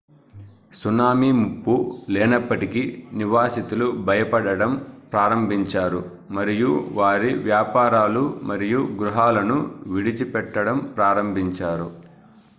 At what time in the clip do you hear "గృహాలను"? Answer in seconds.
9.01-9.59